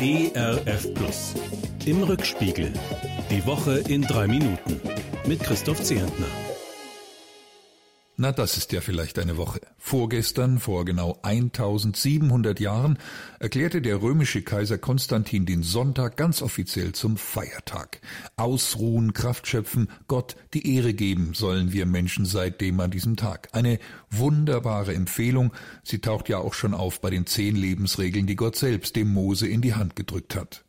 ERF 0.00 0.94
Plus. 0.94 1.34
Im 1.84 2.02
Rückspiegel. 2.02 2.72
Die 3.30 3.44
Woche 3.44 3.82
in 3.86 4.00
drei 4.00 4.26
Minuten. 4.26 4.80
Mit 5.26 5.40
Christoph 5.40 5.82
Zehentner. 5.82 6.24
Na, 8.22 8.32
das 8.32 8.58
ist 8.58 8.70
ja 8.72 8.82
vielleicht 8.82 9.18
eine 9.18 9.38
Woche. 9.38 9.62
Vorgestern, 9.78 10.58
vor 10.58 10.84
genau 10.84 11.18
1700 11.22 12.60
Jahren, 12.60 12.98
erklärte 13.38 13.80
der 13.80 14.02
römische 14.02 14.42
Kaiser 14.42 14.76
Konstantin 14.76 15.46
den 15.46 15.62
Sonntag 15.62 16.18
ganz 16.18 16.42
offiziell 16.42 16.92
zum 16.92 17.16
Feiertag. 17.16 18.02
Ausruhen, 18.36 19.14
Kraft 19.14 19.46
schöpfen, 19.46 19.88
Gott 20.06 20.36
die 20.52 20.76
Ehre 20.76 20.92
geben 20.92 21.32
sollen 21.32 21.72
wir 21.72 21.86
Menschen 21.86 22.26
seitdem 22.26 22.78
an 22.80 22.90
diesem 22.90 23.16
Tag. 23.16 23.48
Eine 23.52 23.78
wunderbare 24.10 24.92
Empfehlung. 24.94 25.54
Sie 25.82 26.02
taucht 26.02 26.28
ja 26.28 26.36
auch 26.36 26.52
schon 26.52 26.74
auf 26.74 27.00
bei 27.00 27.08
den 27.08 27.24
zehn 27.24 27.56
Lebensregeln, 27.56 28.26
die 28.26 28.36
Gott 28.36 28.54
selbst 28.54 28.96
dem 28.96 29.14
Mose 29.14 29.48
in 29.48 29.62
die 29.62 29.72
Hand 29.72 29.96
gedrückt 29.96 30.36
hat. 30.36 30.62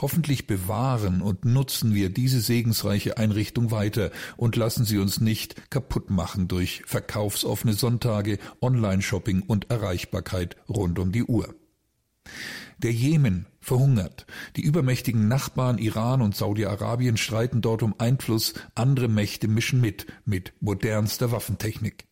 Hoffentlich 0.00 0.46
bewahren 0.46 1.22
und 1.22 1.44
nutzen 1.44 1.94
wir 1.94 2.10
diese 2.10 2.40
segensreiche 2.40 3.16
Einrichtung 3.16 3.70
weiter 3.70 4.10
und 4.36 4.56
lassen 4.56 4.84
sie 4.84 4.98
uns 4.98 5.20
nicht 5.20 5.70
kaputt 5.70 6.10
machen 6.10 6.48
durch 6.48 6.82
verkaufsoffene 6.86 7.74
Sonntage, 7.74 8.38
Online-Shopping 8.60 9.42
und 9.42 9.70
Erreichbarkeit 9.70 10.56
rund 10.68 10.98
um 10.98 11.12
die 11.12 11.24
Uhr. 11.24 11.54
Der 12.78 12.92
Jemen 12.92 13.46
verhungert. 13.60 14.26
Die 14.56 14.62
übermächtigen 14.62 15.28
Nachbarn 15.28 15.78
Iran 15.78 16.22
und 16.22 16.34
Saudi-Arabien 16.34 17.16
streiten 17.16 17.60
dort 17.60 17.82
um 17.82 17.94
Einfluss, 17.98 18.54
andere 18.74 19.08
Mächte 19.08 19.48
mischen 19.48 19.80
mit, 19.80 20.06
mit 20.24 20.54
modernster 20.60 21.30
Waffentechnik. 21.30 22.09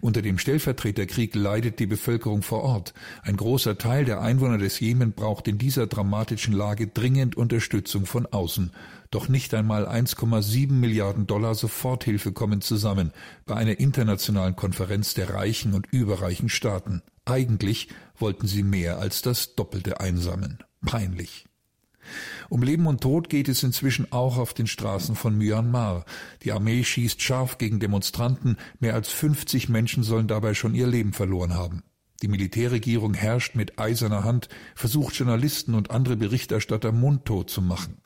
Unter 0.00 0.22
dem 0.22 0.38
Stellvertreterkrieg 0.38 1.34
leidet 1.34 1.78
die 1.78 1.86
Bevölkerung 1.86 2.42
vor 2.42 2.62
Ort. 2.62 2.94
Ein 3.22 3.36
großer 3.36 3.78
Teil 3.78 4.04
der 4.04 4.20
Einwohner 4.20 4.58
des 4.58 4.80
Jemen 4.80 5.12
braucht 5.12 5.48
in 5.48 5.58
dieser 5.58 5.86
dramatischen 5.86 6.54
Lage 6.54 6.86
dringend 6.86 7.36
Unterstützung 7.36 8.06
von 8.06 8.26
außen. 8.26 8.72
Doch 9.10 9.28
nicht 9.28 9.54
einmal 9.54 9.88
1,7 9.88 10.72
Milliarden 10.72 11.26
Dollar 11.26 11.54
Soforthilfe 11.54 12.32
kommen 12.32 12.60
zusammen 12.60 13.12
bei 13.46 13.56
einer 13.56 13.80
internationalen 13.80 14.56
Konferenz 14.56 15.14
der 15.14 15.34
reichen 15.34 15.74
und 15.74 15.86
überreichen 15.90 16.48
Staaten. 16.48 17.02
Eigentlich 17.24 17.88
wollten 18.16 18.46
sie 18.46 18.62
mehr 18.62 18.98
als 18.98 19.22
das 19.22 19.54
Doppelte 19.54 20.00
einsammeln. 20.00 20.58
Peinlich. 20.84 21.46
Um 22.48 22.62
Leben 22.62 22.86
und 22.86 23.00
Tod 23.00 23.28
geht 23.28 23.48
es 23.48 23.62
inzwischen 23.62 24.10
auch 24.12 24.38
auf 24.38 24.54
den 24.54 24.66
Straßen 24.66 25.14
von 25.14 25.36
Myanmar. 25.36 26.04
Die 26.42 26.52
Armee 26.52 26.82
schießt 26.82 27.22
scharf 27.22 27.58
gegen 27.58 27.80
Demonstranten. 27.80 28.56
Mehr 28.78 28.94
als 28.94 29.10
50 29.10 29.68
Menschen 29.68 30.02
sollen 30.02 30.28
dabei 30.28 30.54
schon 30.54 30.74
ihr 30.74 30.86
Leben 30.86 31.12
verloren 31.12 31.54
haben. 31.54 31.82
Die 32.22 32.28
Militärregierung 32.28 33.14
herrscht 33.14 33.54
mit 33.54 33.78
eiserner 33.78 34.24
Hand, 34.24 34.48
versucht 34.74 35.14
Journalisten 35.14 35.74
und 35.74 35.90
andere 35.90 36.16
Berichterstatter 36.16 36.92
mundtot 36.92 37.48
zu 37.48 37.62
machen. 37.62 37.98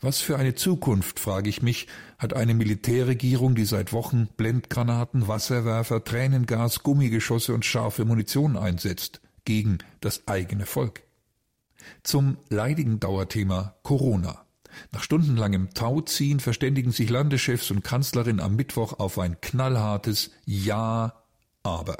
Was 0.00 0.20
für 0.20 0.38
eine 0.38 0.54
Zukunft, 0.54 1.18
frage 1.18 1.50
ich 1.50 1.62
mich, 1.62 1.88
hat 2.18 2.34
eine 2.34 2.54
Militärregierung, 2.54 3.54
die 3.54 3.64
seit 3.64 3.92
Wochen 3.92 4.28
Blendgranaten, 4.36 5.28
Wasserwerfer, 5.28 6.04
Tränengas, 6.04 6.82
Gummigeschosse 6.82 7.54
und 7.54 7.64
scharfe 7.64 8.04
Munition 8.04 8.56
einsetzt 8.56 9.20
gegen 9.44 9.78
das 10.00 10.26
eigene 10.26 10.66
Volk? 10.66 11.03
Zum 12.02 12.38
leidigen 12.48 13.00
Dauerthema 13.00 13.74
Corona. 13.82 14.44
Nach 14.92 15.02
stundenlangem 15.02 15.72
Tauziehen 15.74 16.40
verständigen 16.40 16.90
sich 16.90 17.08
Landeschefs 17.10 17.70
und 17.70 17.84
Kanzlerin 17.84 18.40
am 18.40 18.56
Mittwoch 18.56 18.98
auf 18.98 19.18
ein 19.18 19.40
knallhartes 19.40 20.30
Ja, 20.44 21.22
aber. 21.62 21.96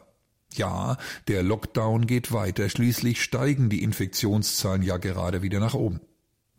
Ja, 0.53 0.99
der 1.27 1.43
Lockdown 1.43 2.07
geht 2.07 2.33
weiter, 2.33 2.69
schließlich 2.69 3.23
steigen 3.23 3.71
die 3.71 3.83
Infektionszahlen 3.83 4.83
ja 4.83 4.99
gerade 4.99 5.43
wieder 5.43 5.59
nach 5.59 5.75
oben. 5.75 6.01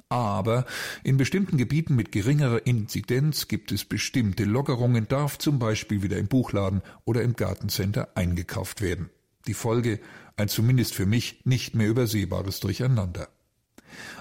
Aber 0.09 0.65
in 1.03 1.17
bestimmten 1.17 1.57
Gebieten 1.57 1.95
mit 1.95 2.11
geringerer 2.11 2.65
Inzidenz 2.67 3.47
gibt 3.47 3.71
es 3.71 3.85
bestimmte 3.85 4.43
Lockerungen, 4.43 5.07
darf 5.07 5.37
zum 5.37 5.59
Beispiel 5.59 6.03
wieder 6.03 6.17
im 6.17 6.27
Buchladen 6.27 6.81
oder 7.05 7.23
im 7.23 7.35
Gartencenter 7.35 8.09
eingekauft 8.15 8.81
werden. 8.81 9.09
Die 9.47 9.53
Folge 9.53 9.99
ein 10.37 10.47
zumindest 10.47 10.93
für 10.93 11.05
mich 11.05 11.41
nicht 11.45 11.75
mehr 11.75 11.87
übersehbares 11.87 12.59
Durcheinander. 12.59 13.29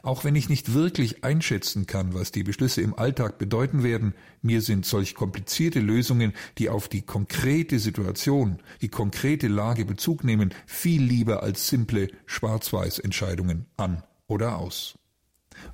Auch 0.02 0.24
wenn 0.24 0.36
ich 0.36 0.48
nicht 0.48 0.74
wirklich 0.74 1.24
einschätzen 1.24 1.86
kann, 1.86 2.14
was 2.14 2.30
die 2.30 2.42
Beschlüsse 2.42 2.80
im 2.80 2.96
Alltag 2.96 3.38
bedeuten 3.38 3.82
werden, 3.82 4.14
mir 4.42 4.60
sind 4.60 4.86
solch 4.86 5.14
komplizierte 5.14 5.80
Lösungen, 5.80 6.32
die 6.58 6.68
auf 6.68 6.88
die 6.88 7.02
konkrete 7.02 7.78
Situation, 7.78 8.58
die 8.82 8.88
konkrete 8.88 9.48
Lage 9.48 9.84
Bezug 9.84 10.24
nehmen, 10.24 10.54
viel 10.66 11.02
lieber 11.02 11.42
als 11.42 11.68
simple 11.68 12.08
Schwarz-Weiß-Entscheidungen 12.26 13.66
an 13.76 14.02
oder 14.26 14.58
aus. 14.58 14.98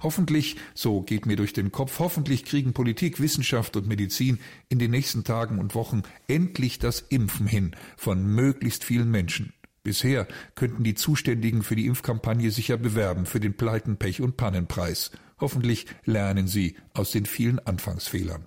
Hoffentlich, 0.03 0.57
so 0.75 1.01
geht 1.03 1.27
mir 1.27 1.37
durch 1.37 1.53
den 1.53 1.73
Kopf, 1.73 1.99
hoffentlich 1.99 2.45
kriegen 2.45 2.75
Politik, 2.75 3.19
Wissenschaft 3.21 3.77
und 3.77 3.87
Medizin 3.89 4.39
in 4.69 4.79
den 4.79 4.91
nächsten 4.91 5.25
Tagen 5.25 5.59
und 5.59 5.75
Wochen 5.75 6.03
endlich 6.29 6.79
das 6.79 7.01
Impfen 7.01 7.47
hin 7.47 7.75
von 7.97 8.27
möglichst 8.27 8.85
vielen 8.85 9.11
Menschen. 9.11 9.55
Bisher 9.91 10.29
könnten 10.55 10.85
die 10.85 10.95
Zuständigen 10.95 11.65
für 11.65 11.75
die 11.75 11.87
Impfkampagne 11.87 12.53
sicher 12.53 12.77
bewerben 12.77 13.27
für 13.27 13.41
den 13.41 13.57
Pleiten, 13.57 13.97
Pech 13.97 14.21
und 14.21 14.37
Pannenpreis. 14.37 15.11
Hoffentlich 15.41 15.87
lernen 16.05 16.47
sie 16.47 16.77
aus 16.95 17.11
den 17.11 17.27
vielen 17.27 17.59
Anfangsfehlern. 17.59 18.47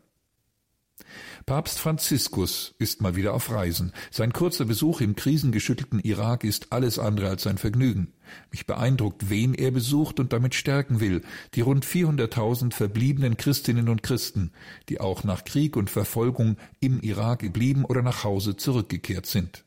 Papst 1.45 1.79
Franziskus 1.79 2.75
ist 2.77 3.01
mal 3.01 3.17
wieder 3.17 3.33
auf 3.33 3.51
Reisen. 3.51 3.91
Sein 4.09 4.31
kurzer 4.31 4.63
Besuch 4.63 5.01
im 5.01 5.17
krisengeschüttelten 5.17 5.99
Irak 5.99 6.45
ist 6.45 6.71
alles 6.71 6.97
andere 6.97 7.27
als 7.27 7.45
ein 7.45 7.57
Vergnügen. 7.57 8.13
Mich 8.49 8.65
beeindruckt, 8.65 9.29
wen 9.29 9.53
er 9.53 9.71
besucht 9.71 10.21
und 10.21 10.31
damit 10.31 10.55
stärken 10.55 11.01
will. 11.01 11.23
Die 11.55 11.61
rund 11.61 11.85
400.000 11.85 12.71
verbliebenen 12.71 13.35
Christinnen 13.35 13.89
und 13.89 14.01
Christen, 14.01 14.53
die 14.87 15.01
auch 15.01 15.25
nach 15.25 15.43
Krieg 15.43 15.75
und 15.75 15.89
Verfolgung 15.89 16.55
im 16.79 17.01
Irak 17.01 17.39
geblieben 17.39 17.83
oder 17.83 18.01
nach 18.01 18.23
Hause 18.23 18.55
zurückgekehrt 18.55 19.25
sind. 19.25 19.65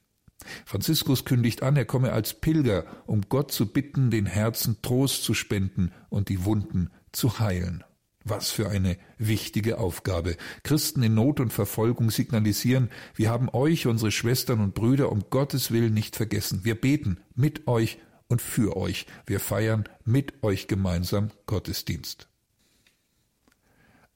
Franziskus 0.65 1.25
kündigt 1.25 1.63
an, 1.63 1.77
er 1.77 1.85
komme 1.85 2.13
als 2.13 2.35
Pilger, 2.35 2.85
um 3.07 3.23
Gott 3.29 3.53
zu 3.53 3.67
bitten, 3.73 4.11
den 4.11 4.27
Herzen 4.27 4.81
Trost 4.83 5.25
zu 5.25 5.35
spenden 5.35 5.93
und 6.09 6.29
die 6.29 6.45
Wunden 6.45 6.91
zu 7.13 7.39
heilen. 7.39 7.85
Was 8.25 8.51
für 8.51 8.69
eine 8.69 8.99
wichtige 9.19 9.79
Aufgabe. 9.79 10.37
Christen 10.65 11.03
in 11.05 11.15
Not 11.15 11.39
und 11.39 11.53
Verfolgung 11.53 12.11
signalisieren, 12.11 12.91
wir 13.15 13.31
haben 13.31 13.49
euch, 13.49 13.87
unsere 13.87 14.11
Schwestern 14.11 14.61
und 14.61 14.75
Brüder, 14.75 15.13
um 15.13 15.31
Gottes 15.31 15.71
Willen 15.71 15.95
nicht 15.95 16.17
vergessen. 16.17 16.65
Wir 16.65 16.75
beten 16.75 17.21
mit 17.37 17.69
euch 17.69 17.99
und 18.27 18.43
für 18.43 18.77
euch. 18.77 19.07
Wir 19.27 19.39
feiern 19.39 19.85
mit 20.05 20.43
euch 20.43 20.67
gemeinsam 20.67 21.31
Gottesdienst. 21.47 22.29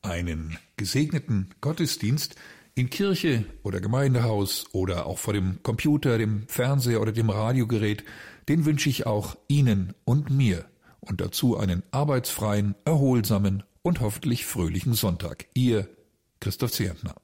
Einen 0.02 0.58
gesegneten 0.76 1.54
Gottesdienst 1.60 2.34
in 2.80 2.88
Kirche 2.88 3.44
oder 3.62 3.78
Gemeindehaus 3.78 4.64
oder 4.72 5.04
auch 5.06 5.18
vor 5.18 5.34
dem 5.34 5.62
Computer, 5.62 6.16
dem 6.16 6.48
Fernseher 6.48 7.02
oder 7.02 7.12
dem 7.12 7.28
Radiogerät, 7.28 8.04
den 8.48 8.64
wünsche 8.64 8.88
ich 8.88 9.06
auch 9.06 9.36
Ihnen 9.48 9.92
und 10.06 10.30
mir 10.30 10.64
und 11.00 11.20
dazu 11.20 11.58
einen 11.58 11.82
arbeitsfreien, 11.90 12.74
erholsamen 12.86 13.64
und 13.82 14.00
hoffentlich 14.00 14.46
fröhlichen 14.46 14.94
Sonntag. 14.94 15.46
Ihr 15.52 15.88
Christoph 16.40 16.72
Zehentner. 16.72 17.14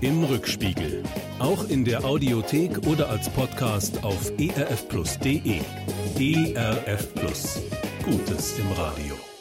Im 0.00 0.24
Rückspiegel. 0.24 1.02
Auch 1.38 1.68
in 1.68 1.84
der 1.84 2.04
Audiothek 2.04 2.86
oder 2.86 3.10
als 3.10 3.28
Podcast 3.28 4.02
auf 4.02 4.32
erfplus.de. 4.38 5.60
ERF 6.18 7.14
Plus. 7.14 7.60
Gutes 8.02 8.58
im 8.58 8.72
Radio. 8.72 9.33